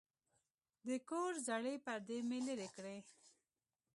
[0.87, 2.97] د کور زړې پردې مې لرې کړې.